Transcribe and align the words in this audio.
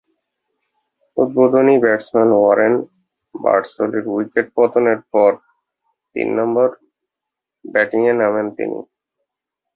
উদ্বোধনী 1.17 1.75
batsman 1.83 2.29
Warren 2.33 2.73
বার্ডসলি’র 3.35 4.05
wicket 4.13 4.47
পতনের 4.57 4.99
পর 5.11 5.31
তিন 6.15 6.27
নম্বরে 6.37 6.75
ব্যাটিংয়ে 7.65 8.13
নামেন 8.21 8.47
তিনি। 8.57 8.79